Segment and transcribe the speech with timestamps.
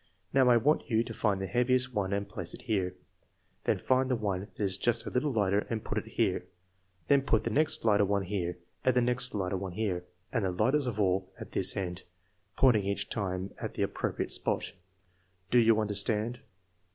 [0.33, 2.95] Now, I want you to find the heaviest one and place it here.
[3.65, 6.47] Then find the one that is just a little lighter and put it here.
[7.07, 10.03] Then put the next lighter one here, and the next lighter one here,
[10.33, 12.01] and the lightest of all at this end
[12.57, 14.71] (pointing each time at the appropriate spot).
[15.51, 16.39] Do you understand